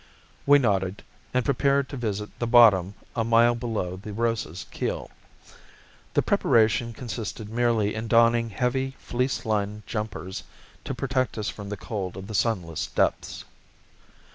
We 0.47 0.57
nodded, 0.57 1.03
and 1.31 1.45
prepared 1.45 1.87
to 1.89 1.95
visit 1.95 2.31
the 2.39 2.47
bottom 2.47 2.95
a 3.15 3.23
mile 3.23 3.53
below 3.53 3.97
the 3.97 4.11
Rosa's 4.13 4.65
keel. 4.71 5.11
The 6.15 6.23
preparation 6.23 6.91
consisted 6.91 7.49
merely 7.51 7.93
in 7.93 8.07
donning 8.07 8.49
heavy, 8.49 8.95
fleece 8.97 9.45
lined 9.45 9.85
jumpers 9.85 10.41
to 10.85 10.95
protect 10.95 11.37
us 11.37 11.49
from 11.49 11.69
the 11.69 11.77
cold 11.77 12.17
of 12.17 12.25
the 12.25 12.33
sunless 12.33 12.87
depths. 12.87 13.45